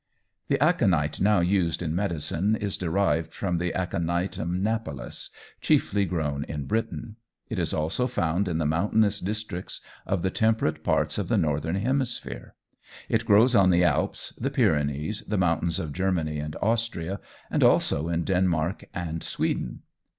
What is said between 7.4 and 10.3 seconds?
it is also found in the mountainous districts of